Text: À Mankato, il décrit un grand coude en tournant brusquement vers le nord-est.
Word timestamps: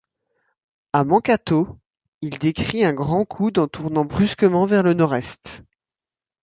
À 0.93 1.03
Mankato, 1.03 1.77
il 2.21 2.39
décrit 2.39 2.83
un 2.83 2.91
grand 2.93 3.23
coude 3.23 3.59
en 3.59 3.67
tournant 3.67 4.03
brusquement 4.03 4.65
vers 4.65 4.81
le 4.81 4.95
nord-est. 4.95 5.61